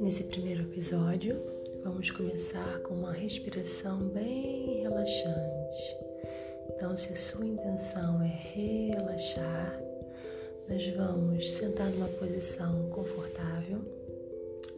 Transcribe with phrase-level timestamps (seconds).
[0.00, 1.40] Nesse primeiro episódio,
[1.84, 5.96] vamos começar com uma respiração bem relaxante.
[6.70, 9.80] Então, se sua intenção é relaxar,
[10.68, 13.80] nós vamos sentar numa posição confortável.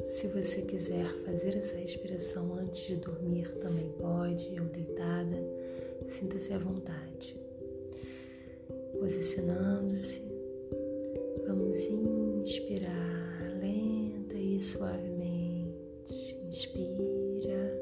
[0.04, 5.38] Se você quiser fazer essa respiração antes de dormir, também pode, ou deitada,
[6.06, 7.47] sinta-se à vontade.
[8.98, 10.22] Posicionando-se,
[11.46, 17.78] vamos inspirar lenta e suavemente inspira.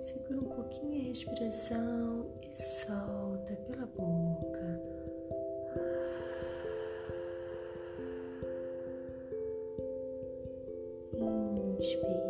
[0.00, 4.80] Segura um pouquinho a respiração e solta pela boca.
[11.78, 12.29] Inspira.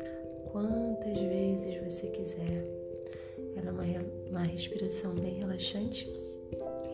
[0.51, 2.65] quantas vezes você quiser.
[3.55, 6.09] Ela é uma, uma respiração bem relaxante,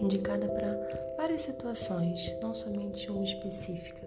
[0.02, 4.02] indicada para várias situações, não somente uma específica.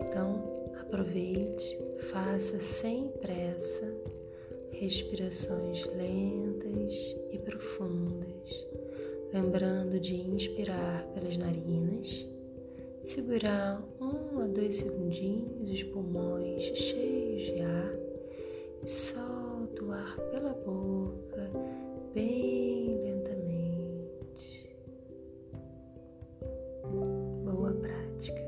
[0.00, 1.78] Então, aproveite,
[2.12, 3.92] faça sem pressa
[4.72, 8.66] respirações lentas e profundas,
[9.32, 12.26] lembrando de inspirar pelas narinas
[13.04, 18.03] segurar um a dois segundinhos os pulmões cheios de ar
[18.86, 21.50] solta o ar pela boca
[22.14, 24.68] bem lentamente.
[27.44, 28.44] Boa prática.